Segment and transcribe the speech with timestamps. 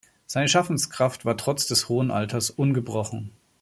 [0.25, 3.29] Seine Schaffenskraft war trotz des hohen Alters ungebrochen.